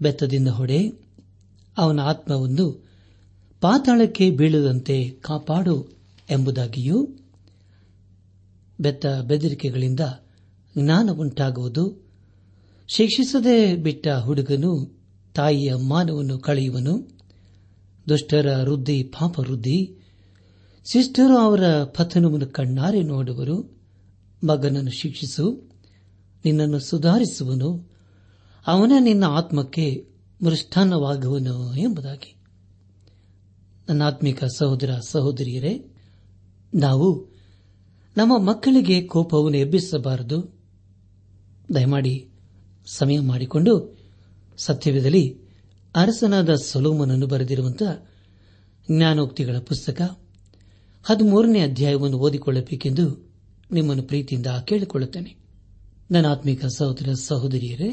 [0.00, 0.92] ಬೆತ್ತದಿಂದ ಹೊಡೆ.
[1.78, 2.88] ಅವನ ಆತ್ಮವನ್ನು
[3.60, 5.92] ಪಾತಾಳಕ್ಕೆ ಬೀಳದಂತೆ ಕಾಪಾಡು
[6.30, 7.08] ಎಂಬುದಾಗಿಯೂ
[8.80, 10.00] ಬೆತ್ತ ಬೆದರಿಕೆಗಳಿಂದ
[10.78, 12.08] ಜ್ಞಾನ ಉಂಟಾಗುವುದು
[12.88, 14.98] ಶಿಕ್ಷಿಸದೆ ಬಿಟ್ಟ ಹುಡುಗನು
[15.34, 17.17] ತಾಯಿಯ ಮಾನವನ್ನು ಕಳೆಯುವನು.
[18.08, 19.98] ದುಷ್ಟರ ವೃದ್ಧಿ, ಪಾಪ ವೃದ್ಧಿ.
[20.84, 23.78] ಸಿಸ್ಟರು ಅವರ ಪತನವನ್ನು ಕಣ್ಣಾರೆ ನೋಡುವರು.
[24.46, 25.70] ಮಗನನ್ನು ಶಿಕ್ಷಿಸು,
[26.44, 27.90] ನಿನ್ನನ್ನು ಸುಧಾರಿಸುವನು.
[28.66, 30.08] ಅವನ ನಿನ್ನ ಆತ್ಮಕ್ಕೆ
[30.44, 32.34] ಮೃಷ್ಠಾನವಾಗುವನು ಎಂಬುದಾಗಿ.
[33.88, 35.86] ನನ್ನ ಆತ್ಮಿಕ ಸಹೋದರ, ಸಹೋದರಿಯರೇ,
[36.74, 37.28] ನಾವು
[38.16, 40.58] ನಮ್ಮ ಮಕ್ಕಳಿಗೆ ಕೋಪವನ್ನು ಎಬ್ಬಿಸಬಾರದು.
[41.74, 42.28] ದಯಮಾಡಿ
[42.86, 43.98] ಸಮಯ ಮಾಡಿಕೊಂಡು
[44.56, 45.47] ಸತ್ಯವಿದಲ್ಲಿ
[45.98, 48.06] ಅರಸನಾದ ಸೊಲೋಮನನ್ನು ಬರೆದಿರುವಂತಹ
[48.90, 50.20] ಜ್ಞಾನೋಕ್ತಿಗಳ ಪುಸ್ತಕ
[51.04, 53.32] ಹದಿಮೂರನೇ ಅಧ್ಯಾಯವನ್ನು ಓದಿಕೊಳ್ಳಬೇಕೆಂದು
[53.72, 55.36] ನಿಮ್ಮನ್ನು ಪ್ರೀತಿಯಿಂದ ಕೇಳಿಕೊಳ್ಳುತ್ತೇನೆ.
[56.10, 57.90] ನನ್ನ ಆತ್ಮಿಕ ಸಹೋದರ ಸಹೋದರಿಯರೇ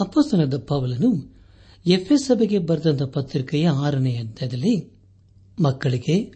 [0.00, 1.36] ಅಪ್ಪಸ್ತನದ ಪೌಲನು
[1.86, 4.92] ಎಫ್ಎಸ್ ಸಭೆಗೆ ಬರೆದಂತಹ ಪತ್ರಿಕೆಯ ಆರನೇ ಅಧ್ಯಾಯದಲ್ಲಿ
[5.60, 6.32] ಮಕ್ಕಳಿಗೆ,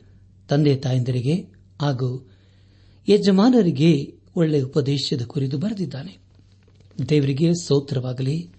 [0.49, 1.35] ತಂದೆ ತಾಯಂದರಿಗೆ
[1.83, 2.31] ಹಾಗೂ
[3.09, 6.19] ಯಜಮಾನರಿಗೆ ಒಳ್ಳೆಯ ಉಪದೇಶದ ಕುರಿತು ಬರೆದಿದ್ದಾನೆ.
[7.09, 8.51] ದೇವರಿಗೆ ಸೌತ್ರವಾಗಲಿ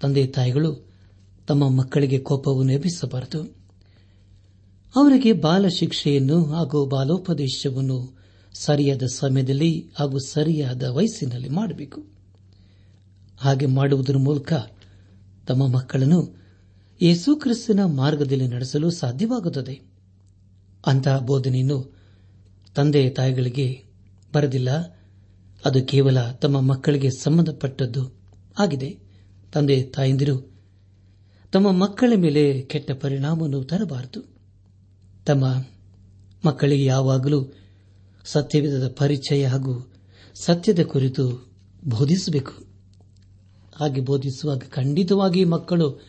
[0.00, 0.87] ತಂದೆ ತಾಯಿಗಳು
[1.48, 3.42] ತಮ್ಮ ಮಕ್ಕಳಿಗೆ ಕೋಪವನ್ನು ಎಬ್ಬಿಸಬಾರದು
[4.96, 8.18] ಅವರಿಗೆ ಬಾಲ ಶಿಕ್ಷೆಯನ್ನು ಹಾಗೂ ಬಾಲೋಪದೇಶವನ್ನು
[8.54, 12.04] ಸರಿಯಾದ ಸಮಯದಲ್ಲಿ ಹಾಗೂ ಸರಿಯಾದ ವಯಸ್ಸಿನಲ್ಲಿ ಮಾಡಬೇಕು.
[13.38, 14.52] ಹಾಗೆ ಮಾಡುವುದರ ಮೂಲಕ
[15.46, 16.36] ತಮ್ಮ ಮಕ್ಕಳನ್ನು
[17.02, 19.80] ಯೇಸುಕ್ರಿಸ್ತನ ಮಾರ್ಗದಲ್ಲಿ ನಡೆಸಲು ಸಾಧ್ಯವಾಗುತ್ತದೆ.
[20.86, 21.94] ಅಂತಹ ಬೋಧನೆಯನ್ನು
[22.74, 23.84] ತಂದೆ ತಾಯಿಗಳಿಗೆ
[24.34, 24.70] ಬರೆದಿಲ್ಲ.
[25.64, 28.14] ಅದು ಕೇವಲ ತಮ್ಮ ಮಕ್ಕಳಿಗೆ ಸಂಬಂಧಪಟ್ಟದ್ದು
[28.58, 28.98] ಆಗಿದೆ.
[29.52, 30.57] ತಂದೆ ತಾಯಂದಿರು
[31.52, 34.24] ತಮ್ಮ ಮಕ್ಕಳ ಮೇಲೆ ಕೆಟ್ಟ ಪರಿಣಾಮವನ್ನು ತರಬಾರದು.
[35.26, 35.64] ತಮ್ಮ
[36.44, 37.54] ಮಕ್ಕಳಿಗೆ ಯಾವಾಗಲೂ
[38.24, 39.92] ಸತ್ಯವಿಧದ ಪರಿಚಯ ಹಾಗೂ
[40.34, 41.48] ಸತ್ಯದ ಕುರಿತು
[41.84, 42.52] ಬೋಧಿಸಬೇಕು.
[43.76, 46.00] ಹಾಗೆ ಬೋಧಿಸುವಾಗ ಖಂಡಿತವಾಗಿ ಮಕ್ಕಳು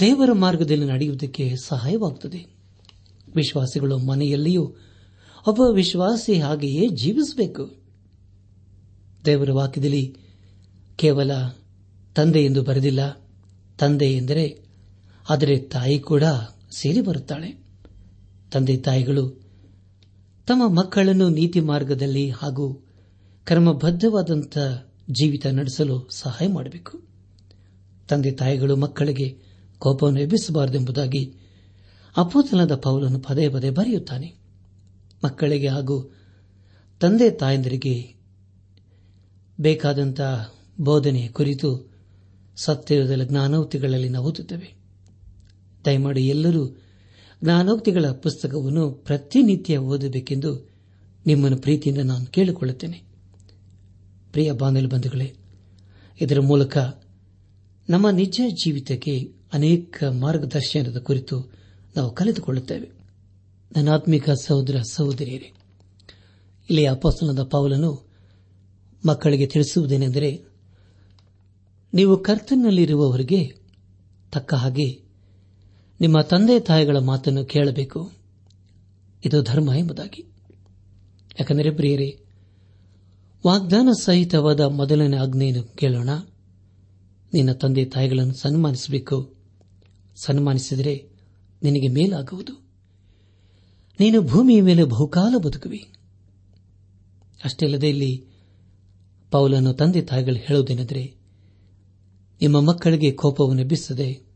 [0.00, 2.46] ದೇವರ ಮಾರ್ಗದಲ್ಲಿ ನಡೆಯುವುದಕ್ಕೆ ಸಹಾಯವಾಗುತ್ತದೆ.
[3.36, 4.76] ವಿಶ್ವಾಸಿಗಳು ಮನೆಯಲ್ಲಿಯೂ
[5.46, 7.74] ಒಬ್ಬ ವಿಶ್ವಾಸಿ ಹಾಗೆಯೇ ಜೀವಿಸಬೇಕು.
[9.24, 10.16] ದೇವರ ವಾಕ್ಯದಲ್ಲಿ
[10.96, 11.32] ಕೇವಲ
[12.14, 13.20] ತಂದೆ ಎಂದು ಬರೆದಿಲ್ಲ,
[13.78, 14.69] ತಂದೆ ಎಂದರೆ
[15.30, 16.22] ಆದರೆ ತಾಯಿ ಕೂಡ
[16.70, 17.64] ಸೇರಿ ಬರುತ್ತಾಳೆ.
[18.52, 19.40] ತಂದೆ ತಾಯಿಗಳು
[20.46, 22.72] ತಮ್ಮ ಮಕ್ಕಳನ್ನು ನೀತಿ ಮಾರ್ಗದಲ್ಲಿ ಹಾಗೂ
[23.44, 24.58] ಕ್ರಮಬದ್ಧವಾದಂಥ
[25.10, 27.00] ಜೀವಿತ ನಡೆಸಲು ಸಹಾಯ ಮಾಡಬೇಕು.
[28.08, 29.38] ತಂದೆ ತಾಯಿಗಳು ಮಕ್ಕಳಿಗೆ
[29.78, 31.34] ಕೋಪವನ್ನು ಎಬ್ಬಿಸಬಾರದೆಂಬುದಾಗಿ
[32.16, 34.34] ಅಪೋತನದ ಪೌಲನ್ನು ಪದೇ ಪದೇ ಬರೆಯುತ್ತಾನೆ.
[35.24, 36.14] ಮಕ್ಕಳಿಗೆ ಹಾಗೂ
[37.00, 38.14] ತಂದೆ ತಾಯಂದರಿಗೆ
[39.60, 41.90] ಬೇಕಾದಂತಹ ಬೋಧನೆ ಕುರಿತು
[42.56, 44.79] ಸತ್ಯದ ಜ್ಞಾನೋತಿಗಳಲ್ಲಿ ನಾವು ಓದುತ್ತೇವೆ.
[45.84, 46.76] ದಯಮಾಡಿ ಎಲ್ಲರೂ
[47.44, 50.70] ಜ್ಞಾನೋಕ್ತಿಗಳ ಪುಸ್ತಕವನ್ನು ಪ್ರತಿನಿತ್ಯ ಓದಬೇಕೆಂದು
[51.26, 53.02] ನಿಮ್ಮನ್ನು ಪ್ರೀತಿಯಿಂದ ನಾನು ಕೇಳಿಕೊಳ್ಳುತ್ತೇನೆ.
[54.32, 55.34] ಪ್ರಿಯ ಬಾಂಧವ ಬಂಧುಗಳೇ,
[56.20, 56.78] ಇದರ ಮೂಲಕ
[57.90, 61.52] ನಮ್ಮ ನಿಜ ಜೀವಿತಕ್ಕೆ ಅನೇಕ ಮಾರ್ಗದರ್ಶನದ ಕುರಿತು
[61.96, 62.90] ನಾವು ಕಲಿತುಕೊಳ್ಳುತ್ತೇವೆ.
[63.76, 65.52] ನನ್ನ ಆತ್ಮಿಕ ಸಹೋದರ ಸಹೋದರಿಯರೇ
[66.70, 68.10] ಇಲ್ಲಿ ಅಪಸ್ತನದ ಪಾವಲನ್ನು
[69.06, 70.44] ಮಕ್ಕಳಿಗೆ ತಿಳಿಸುವುದೇನೆಂದರೆ,
[71.94, 73.54] ನೀವು ಕರ್ತನಲ್ಲಿರುವವರಿಗೆ
[74.32, 75.09] ತಕ್ಕ ಹಾಗೆ
[76.00, 78.12] ನಿಮ್ಮ ತಂದೆ ತಾಯಿಗಳ ಮಾತನ್ನು ಕೇಳಬೇಕು.
[79.24, 80.24] ಇದು ಧರ್ಮ ಎಂಬುದಾಗಿ.
[81.40, 82.24] ಯಾಕಂದರೆ ಪ್ರಿಯರೇ,
[83.46, 86.08] ವಾಗ್ದಾನ ಸಹಿತವಾದ ಮೊದಲನೇ ಆಜ್ಞೆಯನ್ನು ಕೇಳೋಣ.
[87.34, 89.34] ನಿನ್ನ ತಂದೆ ತಾಯಿಗಳನ್ನು ಸನ್ಮಾನಿಸಬೇಕು.
[90.16, 91.08] ಸನ್ಮಾನಿಸಿದರೆ
[91.62, 92.52] ನಿನಗೆ ಮೇಲಾಗುವುದು.
[94.00, 95.92] ನೀನು ಭೂಮಿಯ ಮೇಲೆ ಬಹುಕಾಲ ಬದುಕುವಿ.
[97.44, 98.24] ಅಷ್ಟೇ ಅಲ್ಲದೆ ಇಲ್ಲಿ
[99.30, 101.14] ಪೌಲನ್ನು ತಂದೆ ತಾಯಿಗಳು ಹೇಳುವುದೇನೆಂದರೆ,
[102.40, 104.29] ನಿಮ್ಮ ಮಕ್ಕಳಿಗೆ ಕೋಪವನ್ನು ಎಬ್ಬಿಸದೆ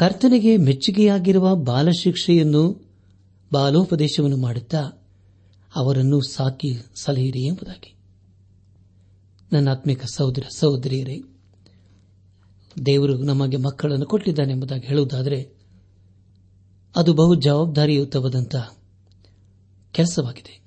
[0.00, 2.90] ಕರ್ತನಿಗೆ ಮೆಚ್ಚುಗೆಯಾಗಿರುವ ಬಾಲಶಿಕ್ಷೆಯನ್ನು
[3.52, 5.08] ಬಾಲೋಪದೇಶವನ್ನು ಮಾಡುತ್ತಾ
[5.76, 7.94] ಅವರನ್ನು ಸಾಕಿ ಸಲಹಿರಿ ಎಂಬುದಾಗಿ.
[9.52, 11.22] ನನ್ನಾತ್ಮಿಕ ಸಹೋದರ ಸಹೋದರಿಯರೇ,
[12.86, 15.48] ದೇವರು ನಮಗೆ ಮಕ್ಕಳನ್ನು ಕೊಟ್ಟಿದ್ದಾನೆ ಎಂಬುದಾಗಿ ಹೇಳುವುದಾದರೆ,
[16.96, 18.76] ಅದು ಬಹು ಜವಾಬ್ದಾರಿಯುತವಾದಂತಹ
[19.92, 20.60] ಕೆಲಸವಾಗಿದೆ.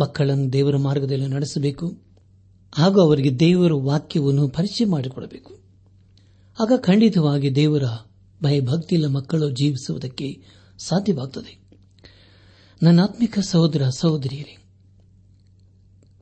[0.00, 1.98] ಮಕ್ಕಳನ್ನು ದೇವರ ಮಾರ್ಗದಲ್ಲಿ ನಡೆಸಬೇಕು,
[2.74, 5.61] ಹಾಗೂ ಅವರಿಗೆ ದೇವರ ವಾಕ್ಯವನ್ನು ಪರಿಚಯ ಮಾಡಿಕೊಡಬೇಕು.
[6.60, 7.82] ಆಗ ಖಂಡಿತವಾಗಿ ದೇವರ
[8.42, 10.42] ಭಯಭಕ್ತಿಲ್ಲ ಮಕ್ಕಳು ಜೀವಿಸುವುದಕ್ಕೆ
[10.78, 11.62] ಸಾಧ್ಯವಾಗುತ್ತದೆ
[12.82, 14.56] ನನ್ನ ಆತ್ಮಿಕ ಸಹೋದರ ಸಹೋದರಿಯರೇ,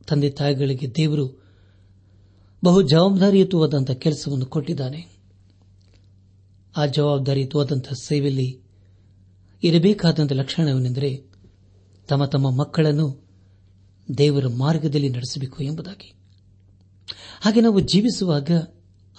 [0.07, 1.41] ತಂದೆ ತಾಯಿಗಳಿಗೆ ದೇವರು
[2.65, 5.07] ಬಹು ಜವಾಬ್ದಾರಿಯುತವಾದಂಥ ಕೆಲಸವನ್ನು ಕೊಟ್ಟಿದ್ದಾನೆ.
[6.77, 8.61] ಆ ಜವಾಬ್ದಾರಿಯುತವಾದಂಥ ಸೇವೆಯಲ್ಲಿ
[9.63, 11.25] ಇರಬೇಕಾದಂಥ ಲಕ್ಷಣವೇನೆಂದರೆ
[12.09, 13.29] ತಮ್ಮ ತಮ್ಮ ಮಕ್ಕಳನ್ನು
[14.19, 16.13] ದೇವರ ಮಾರ್ಗದಲ್ಲಿ ನಡೆಸಬೇಕು ಎಂಬುದಾಗಿ.
[17.41, 18.51] ಹಾಗೆ ನಾವು ಜೀವಿಸುವಾಗ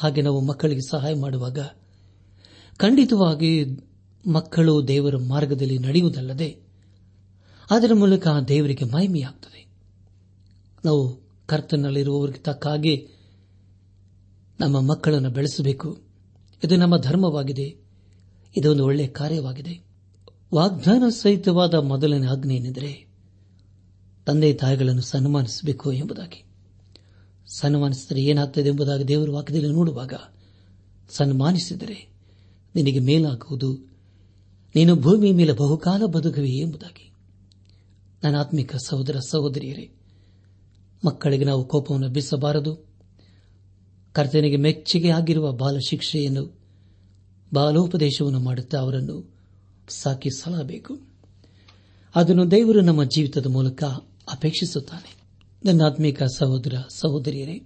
[0.01, 1.59] ಹಾಗೆ ನಾವು ಮಕ್ಕಳಿಗೆ ಸಹಾಯ ಮಾಡುವಾಗ
[2.77, 3.65] ಖಂಡಿತವಾಗಿ
[4.31, 6.61] ಮಕ್ಕಳು ದೇವರ ಮಾರ್ಗದಲ್ಲಿ ನಡೆಯುವುದಲ್ಲದೆ
[7.71, 9.67] ಅದರ ಮೂಲಕ ದೇವರಿಗೆ ಮಹಿಮೆಯಾಗುತ್ತದೆ
[10.85, 13.07] ನಾವು ಕರ್ತನಲ್ಲಿರುವವರಿಗೆ ತಕ್ಕ ಹಾಗೆ
[14.59, 16.01] ನಮ್ಮ ಮಕ್ಕಳನ್ನು ಬೆಳೆಸಬೇಕು.
[16.63, 17.81] ಇದು ನಮ್ಮ ಧರ್ಮವಾಗಿದೆ.
[18.57, 19.85] ಇದೊಂದು ಒಳ್ಳೆಯ ಕಾರ್ಯವಾಗಿದೆ.
[20.53, 23.07] ವಾಗ್ದಾನ ಸಹಿತವಾದ ಮೊದಲನೇ ಆಜ್ಞೆ ಏನೆಂದರೆ
[24.25, 26.50] ತಂದೆ ತಾಯಿಗಳನ್ನು ಸನ್ಮಾನಿಸಬೇಕು ಎಂಬುದಾಗಿ.
[27.59, 30.13] ಸನ್ಮಾನಿಸಿದರೆ ಏನಾಗ್ತದೆ ಎಂಬುದಾಗಿ ದೇವರ ವಾಕ್ಯದಲ್ಲಿ ನೋಡುವಾಗ
[31.09, 32.09] ಸನ್ಮಾನಿಸಿದರೆ
[32.75, 33.73] ನಿನಗೆ ಮೇಲಾಗುವುದು.
[34.75, 37.11] ನೀನು ಭೂಮಿಯ ಮೇಲೆ ಬಹುಕಾಲ ಬದುಕುವೆ ಎಂಬುದಾಗಿ.
[38.23, 39.91] ನನ್ನ ಆತ್ಮಿಕ ಸಹೋದರ ಸಹೋದರಿಯರೇ,
[41.05, 42.85] ಮಕ್ಕಳಿಗೆ ನಾವು ಕೋಪವನ್ನು ಬಿಸಬಾರದು
[44.13, 46.59] ಕರ್ತನಿಗೆ ಮೆಚ್ಚುಗೆ ಆಗಿರುವ ಬಾಲ ಶಿಕ್ಷೆಯನ್ನು
[47.53, 49.33] ಬಾಲೋಪದೇಶವನ್ನು ಮಾಡುತ್ತಾ ಅವರನ್ನು
[49.89, 50.99] ಸಾಕಿ ಸಲಹಬೇಕು
[52.15, 53.83] ಅದನ್ನು ದೇವರು ನಮ್ಮ ಜೀವಿತದ ಮೂಲಕ
[54.31, 55.20] ಅಪೇಕ್ಷಿಸುತ್ತಾನೆ.
[55.63, 57.63] ನನ್ನ ಆತ್ಮಿಕ ಸಹೋದರ ಸಹೋದರಿಯರೇ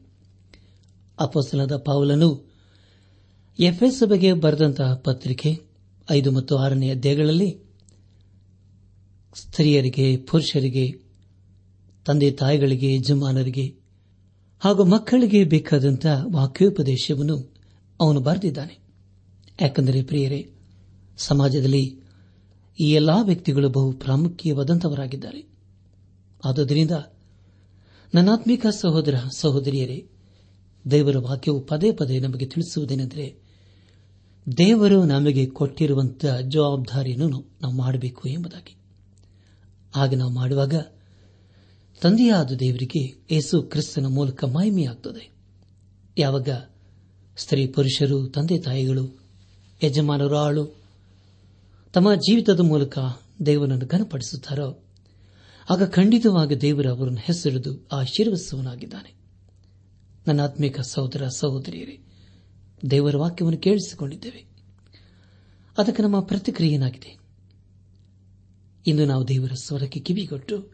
[1.20, 2.30] ಅಪಸಲಾದ ಪಾವಲನು
[3.60, 5.52] ಎಫ್ಎಸ್ ಸಭೆಗೆ ಬರೆದಂತಹ ಪತ್ರಿಕೆ
[6.12, 7.58] ಐದು ಮತ್ತು ಆರನೇ ಅಧ್ಯಾಯಗಳಲ್ಲಿ
[9.36, 10.92] ಸ್ತ್ರೀಯರಿಗೆ, ಪುರುಷರಿಗೆ,
[12.06, 13.66] ತಂದೆ ತಾಯಿಗಳಿಗೆ, ಯಜಮಾನರಿಗೆ
[14.60, 17.38] ಹಾಗೂ ಮಕ್ಕಳಿಗೆ ಬೇಕಾದಂತಹ ವಾಕ್ಯೋಪದೇಶವನ್ನು
[18.00, 18.80] ಅವನು ಬರೆದಿದ್ದಾನೆ.
[19.62, 20.50] ಯಾಕೆಂದರೆ ಪ್ರಿಯರೇ,
[21.18, 22.00] ಸಮಾಜದಲ್ಲಿ
[22.80, 25.42] ಈ ಎಲ್ಲಾ ವ್ಯಕ್ತಿಗಳು ಬಹು ಪ್ರಾಮುಖ್ಯವಾದಂಥವರಾಗಿದ್ದಾರೆ
[26.46, 26.92] ಆದುದರಿಂದ
[28.16, 30.08] ನನ್ನಾತ್ಮಿಕ ಸಹೋದರ ಸಹೋದರಿಯರೇ,
[30.92, 33.36] ದೇವರ ವಾಕ್ಯವು ಪದೇ ಪದೇ ನಮಗೆ ತಿಳಿಸುವುದೇನೆಂದರೆ,
[34.58, 37.28] ದೇವರು ನಮಗೆ ಕೊಟ್ಟಿರುವಂತಹ ಜವಾಬ್ದಾರಿಯನ್ನು
[37.62, 38.76] ನಾವು ಮಾಡಬೇಕು ಎಂಬುದಾಗಿ.
[39.96, 40.74] ಆಗ ನಾವು ಮಾಡುವಾಗ
[42.02, 45.32] ತಂದೆಯಾದ ದೇವರಿಗೆ ಯೇಸು ಕ್ರಿಸ್ತನ ಮೂಲಕ ಮಹಿಮೆಯಾಗುತ್ತದೆ
[46.18, 46.50] ಯಾವಾಗ
[47.38, 49.20] ಸ್ತ್ರೀ ಪುರುಷರು, ತಂದೆ ತಾಯಿಗಳು,
[49.84, 50.66] ಯಜಮಾನರು, ಆಳು
[51.94, 53.00] ತಮ್ಮ ಜೀವಿತದ ಮೂಲಕ
[53.46, 54.85] ದೇವರನ್ನು ಘನಪಡಿಸುತ್ತಾರೋ
[55.70, 59.16] ಆಗ ಖಂಡಿತವಾಗಿ ದೇವರು ಅವರನ್ನು ಹೆಸರಿದು ಆಶೀರ್ವದಿಸುವನಾಗಿದ್ದಾನೆ
[60.28, 62.00] ನನ್ನ ಆತ್ಮಿಕ ಸಹೋದರ ಸಹೋದರಿಯರೇ,
[62.92, 64.46] ದೇವರ ವಾಕ್ಯವನ್ನು ಕೇಳಿಸಿಕೊಂಡಿದ್ದೇವೆ.
[65.78, 67.18] ಅದಕ್ಕೆ ನಮ್ಮ ಪ್ರತಿಕ್ರಿಯೆನಾಗಿದೆ
[68.88, 70.72] ಇಂದು ನಾವು ದೇವರ ಸ್ವರಕ್ಕೆ ಕಿವಿಗೊಟ್ಟು,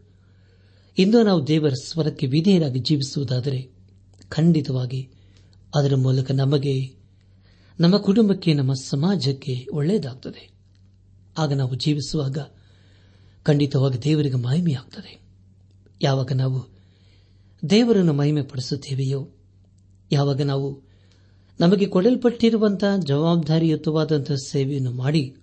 [0.98, 3.70] ಇಂದು ನಾವು ದೇವರ ಸ್ವರಕ್ಕೆ ವಿಧೇಯರಾಗಿ ಜೀವಿಸುವುದಾದರೆ
[4.28, 5.08] ಖಂಡಿತವಾಗಿ
[5.74, 6.94] ಅದರ ಮೂಲಕ ನಮಗೆ,
[7.80, 10.50] ನಮ್ಮ ಕುಟುಂಬಕ್ಕೆ, ನಮ್ಮ ಸಮಾಜಕ್ಕೆ ಒಳ್ಳೆಯದಾಗುತ್ತದೆ
[11.38, 12.38] ಆಗ ನಾವು ಜೀವಿಸುವಾಗ
[13.42, 15.20] ಖಂಡಿತವಾಗಿ ದೇವರಿಗೆ ಮಹಿಮೆಯಾಗುತ್ತದೆ
[16.02, 16.68] ಯಾವಾಗ ನಾವು
[17.70, 19.28] ದೇವರನ್ನು ಮಹಿಮೆ ಪಡಿಸುತ್ತೇವೆಯೋ
[20.12, 20.92] ಯಾವಾಗ ನಾವು
[21.60, 25.36] ನಮಗೆ ಕೊಡಲ್ಪಟ್ಟಿರುವಂತಹ ಜವಾಬ್ದಾರಿಯುತವಾದಂತಹ ಸೇವೆಯನ್ನು ಮಾಡಿ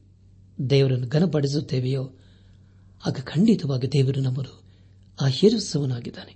[0.70, 2.10] ದೇವರನ್ನು ಘನಪಡಿಸುತ್ತೇವೆಯೋ,
[3.06, 4.64] ಆಗ ಖಂಡಿತವಾಗಿ ದೇವರು ನಮ್ಮನ್ನು
[5.22, 6.36] ಆಶೀರ್ವಿಸುವನಾಗಿದ್ದಾನೆ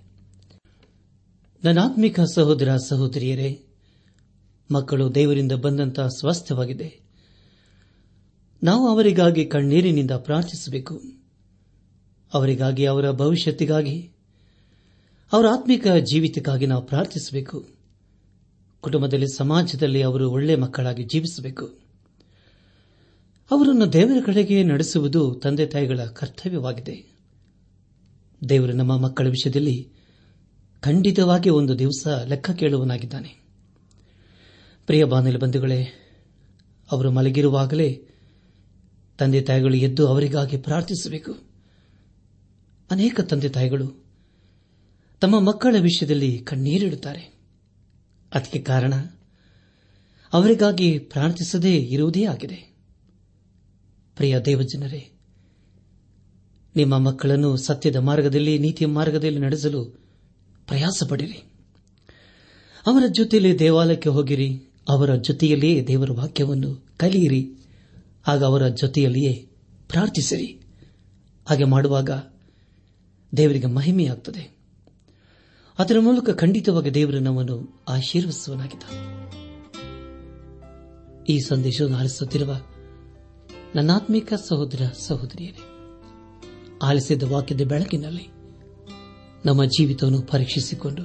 [1.64, 3.62] ನನಾತ್ಮಿಕ ಸಹೋದರ ಸಹೋದರಿಯರೇ,
[4.70, 7.00] ಮಕ್ಕಳು ದೇವರಿಂದ ಬಂದಂತಹ ಸ್ವಸ್ಥವಾಗಿದೆ
[8.62, 11.23] ನಾವು ಅವರಿಗಾಗಿ ಕಣ್ಣೀರಿನಿಂದ ಪ್ರಾರ್ಥಿಸಬೇಕು.
[12.34, 14.10] ಅವರಿಗಾಗಿ, ಅವರ ಭವಿಷ್ಯತ್ತಿಗಾಗಿ,
[15.32, 17.68] ಅವರ ಆತ್ಮಿಕ ಜೀವಿತಕ್ಕಾಗಿ ನಾವು ಪ್ರಾರ್ಥಿಸಬೇಕು.
[18.80, 21.66] ಕುಟುಂಬದಲ್ಲಿ, ಸಮಾಜದಲ್ಲಿ ಅವರು ಒಳ್ಳೆ ಮಕ್ಕಳಾಗಿ ಜೀವಿಸಬೇಕು.
[23.50, 27.14] ಅವರನ್ನು ದೇವರ ಕಡೆಗೆ ನಡೆಸುವುದು ತಂದೆ ತಾಯಿಗಳ ಕರ್ತವ್ಯವಾಗಿದೆ.
[28.48, 29.88] ದೇವರು ನಮ್ಮ ಮಕ್ಕಳ ವಿಷಯದಲ್ಲಿ
[30.80, 33.44] ಖಂಡಿತವಾಗಿ ಒಂದು ದಿವಸ ಲೆಕ್ಕ ಕೇಳುವನಾಗಿದ್ದಾನೆ
[34.86, 35.82] ಪ್ರಿಯ ಬಾನಲಿ ಬಂಧುಗಳೇ,
[36.92, 38.08] ಅವರು ಮಲಗಿರುವಾಗಲೇ
[39.18, 41.53] ತಂದೆ ತಾಯಿಗಳು ಎದ್ದು ಅವರಿಗಾಗಿ ಪ್ರಾರ್ಥಿಸಬೇಕು.
[42.90, 44.04] ಅನೇಕ ತಂದೆ ತಾಯಿಗಳು
[45.20, 47.34] ತಮ್ಮ ಮಕ್ಕಳ ವಿಷಯದಲ್ಲಿ ಕಣ್ಣೀರಿಡುತ್ತಾರೆ
[48.34, 48.94] ಅದಕ್ಕೆ ಕಾರಣ
[50.32, 52.74] ಅವರಿಗಾಗಿ ಪ್ರಾರ್ಥಿಸದೇ ಇರುವುದೇ ಆಗಿದೆ.
[54.16, 55.10] ಪ್ರಿಯ ದೇವಜನರೇ,
[56.76, 59.84] ನಿಮ್ಮ ಮಕ್ಕಳನ್ನು ಸತ್ಯದ ಮಾರ್ಗದಲ್ಲಿ, ನೀತಿಯ ಮಾರ್ಗದಲ್ಲಿ ನಡೆಸಲು
[60.68, 61.44] ಪ್ರಯಾಸ ಪಡಿರಿ
[62.86, 67.56] ಅವರ ಜೊತೆಯಲ್ಲಿ ದೇವಾಲಯಕ್ಕೆ ಹೋಗಿರಿ, ಅವರ ಜೊತೆಯಲ್ಲಿಯೇ ದೇವರ ವಾಕ್ಯವನ್ನು ಕಲಿಯಿರಿ,
[68.26, 69.32] ಆಗ ಅವರ ಜೊತೆಯಲ್ಲಿಯೇ
[69.88, 70.60] ಪ್ರಾರ್ಥಿಸಿರಿ.
[71.48, 72.10] ಹಾಗೆ ಮಾಡುವಾಗ
[73.36, 74.56] ದೇವರಿಗೆ ಮಹಿಮೆಯಾಗುತ್ತದೆ
[75.78, 79.14] ಅದರ ಮೂಲಕ ಖಂಡಿತವಾಗಿ ದೇವರು ನಮ್ಮನ್ನು ಆಶೀರ್ವಿಸುವನಾಗಿದ್ದಾನೆ
[81.28, 82.56] ಈ ಸಂದೇಶವನ್ನು ಆಲಿಸುತ್ತಿರುವ
[83.74, 85.62] ನನ್ನಾತ್ಮಿಕ ಸಹೋದರ ಸಹೋದರಿಯರೇ,
[86.82, 88.28] ಆಲಿಸಿದ ವಾಕ್ಯದ ಬೆಳಕಿನಲ್ಲಿ
[89.46, 91.02] ನಮ್ಮ ಜೀವಿತವನ್ನು ಪರೀಕ್ಷಿಸಿಕೊಂಡು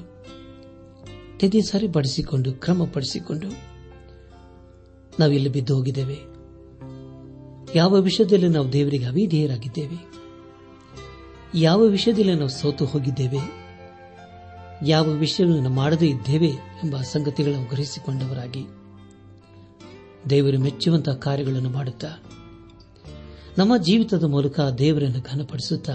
[1.39, 3.49] ತೆದೆ ಸರಿಪಡಿಸಿಕೊಂಡು ಕ್ರಮಪಡಿಸಿಕೊಂಡು
[5.19, 6.17] ನಾವೆಲ್ಲಿ ಬಿದ್ದು ಹೋಗಿದ್ದೇವೆ
[7.75, 10.18] ಯಾವ ವಿಷಯದಲ್ಲಿ ನಾವು ದೇವರಿಗೆ ಅವಿಧೇಯರಾಗಿದ್ದೇವೆ?
[11.55, 13.37] ಯಾವ ವಿಷಯದಲ್ಲಿ ನಾವು ಸೋತು ಹೋಗಿದ್ದೇವೆ?
[14.85, 18.65] ಯಾವ ವಿಷಯಗಳನ್ನು ಮಾಡದೇ ಇದ್ದೇವೆ ಎಂಬ ಸಂಗತಿಗಳನ್ನು ಗ್ರಹಿಸಿಕೊಂಡವರಾಗಿ.
[20.29, 22.07] ದೇವರು ಮೆಚ್ಚುವಂತಹ ಕಾರ್ಯಗಳನ್ನು ಮಾಡುತ್ತಾ,
[23.57, 25.93] ನಮ್ಮ ಜೀವಿತದ ಮೂಲಕ ದೇವರನ್ನು ಘನಪಡಿಸುತ್ತಾ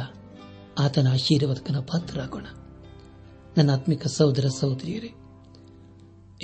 [0.79, 2.47] ಆತನ ಆಶೀರ್ವಾದಕನ ಪಾತ್ರರಾಗೋಣ.
[3.59, 5.11] ನನ್ನ ಆತ್ಮಿಕ ಸಹೋದರ ಸಹೋದರಿಯರೇ,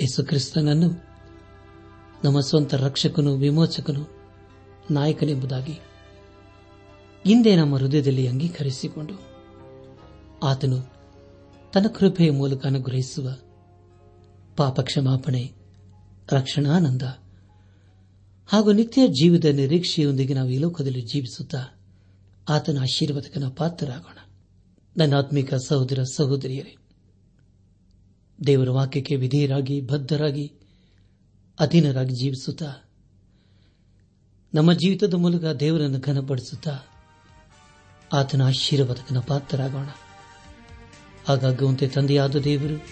[0.01, 1.11] ಯೇಸು ಕ್ರಿಸ್ತನನ್ನು
[2.23, 4.07] ನಮ್ಮ ಸ್ವಂತ ರಕ್ಷಕನು ವಿಮೋಚಕನು
[4.91, 5.79] ನಾಯಕನೆಂಬುದಾಗಿ
[7.25, 9.13] ಹಿಂದೆ ನಮ್ಮ ಹೃದಯದಲ್ಲಿ ಅಂಗೀಕರಿಸಿಕೊಂಡು
[10.43, 10.79] ಆತನು
[11.73, 13.37] ತನ್ನ ಕೃಪೆಯ ಮೂಲಕ ಅನುಗ್ರಹಿಸುವ
[14.57, 15.51] ಪಾಪ ಕ್ಷಮಾಪಣೆ
[16.31, 17.01] ರಕ್ಷಣಾನಂದ
[18.47, 21.79] ಹಾಗೂ ನಿತ್ಯ ಜೀವಿತ ನಿರೀಕ್ಷೆಯೊಂದಿಗೆ ನಾವು ಈ ಲೋಕದಲ್ಲಿ ಜೀವಿಸುತ್ತಾ
[22.49, 24.17] ಆತನ ಆಶೀರ್ವಾದಕನ ಪಾತ್ರರಾಗೋಣ.
[24.97, 26.75] ನನ್ನ ಆತ್ಮಿಕ ಸಹೋದರ ಸಹೋದರಿಯರೇ,
[28.45, 30.53] ದೇವರ ವಾಕ್ಯಕ್ಕೆ ವಿಧೇಯರಾಗಿ, ಬದ್ಧರಾಗಿ,
[31.59, 32.91] ಅಧೀನರಾಗಿ ಜೀವಿಸುತ್ತಾ,
[34.53, 36.71] ನಮ್ಮ ಜೀವಿತದ ಮೂಲಕ ದೇವರನ್ನು ಘನಪಡಿಸುತ್ತಾ
[38.13, 39.87] ಆತನ ಆಶೀರ್ವಾದಕನ ಪಾತ್ರರಾಗೋಣ.
[41.27, 42.85] ಹಾಗಾಗುವಂತೆ ತಂದೆಯಾದ ದೇವರು,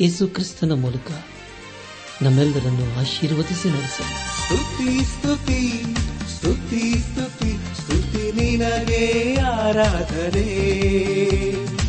[0.00, 1.10] ಯೇಸು ಕ್ರಿಸ್ತನ ಮೂಲಕ
[2.22, 5.84] ನಮ್ಮೆಲ್ಲರನ್ನು ಆಶೀರ್ವದಿಸಿ ನಡೆಸಲಿ ಸ್ತುತಿ ಸ್ತುತಿ
[6.36, 11.79] ಸ್ತುತಿ ಸ್ತುತಿ ಸ್ತುತಿ ನಿನಗೆ ಆರಾಧನೆ.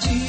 [0.00, 0.27] ಸದಾ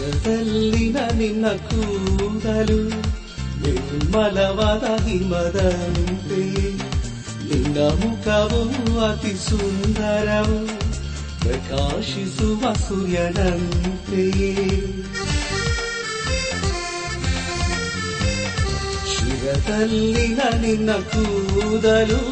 [0.00, 2.88] ಶಿರದಲ್ಲಿನ ನಿನ್ನ ಕೂದಲು
[3.62, 6.40] ನಿರ್ಮಲವಾದ ಹಿಮದಂತೆ.
[7.48, 8.62] ನಿನ್ನ ಮುಖವು
[9.00, 10.66] ಅತಿ ಸುಂದರವು
[11.40, 14.54] ಪ್ರಕಾಶಿಸುವ ಸೂರ್ಯನಂತೆಯೇ
[19.12, 22.22] ಶಿರದಲ್ಲಿನ ನಿನ್ನ ಕೂದಲು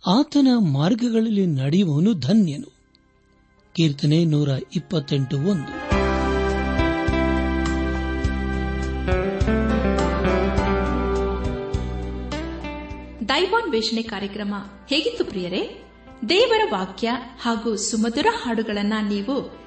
[0.07, 2.73] ಆತನ ಮಾರ್ಗಗಳಲ್ಲಿ ನಡೆಯುವವನು ಧನ್ಯನು.
[3.75, 5.71] ಕೀರ್ತನೆ ನೂರ ಇಪ್ಪತ್ತೆಂಟು ಒಂದು.
[13.29, 14.53] ದೈವಾನ್ವೇಷಣೆ ಕಾರ್ಯಕ್ರಮ
[14.87, 15.83] ಹೇಗಿತ್ತು ಪ್ರಿಯರೇ?
[16.29, 19.66] ದೇವರ ವಾಕ್ಯ ಹಾಗೂ ಸುಮಧುರ ಹಾಡುಗಳನ್ನು ನೀವು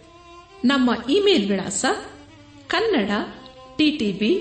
[0.65, 1.85] ನಮ್ಮ ಇಮೇಲ್ ವಿಳಾಸ
[2.67, 3.11] Kannada
[3.77, 4.33] TTB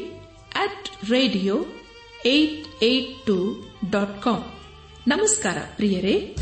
[0.55, 1.55] at radio
[2.27, 3.37] eight eight two
[3.91, 4.41] dot com
[5.09, 6.37] ನಮಸ್ಕಾರ ಪ್ರಿಯರೇ.